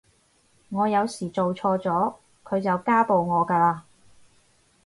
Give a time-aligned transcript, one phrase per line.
[0.69, 3.81] 我有時做錯咗佢就家暴我㗎喇